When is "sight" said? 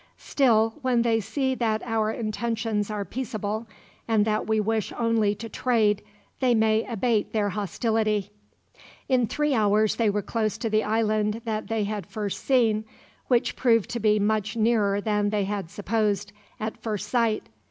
17.07-17.47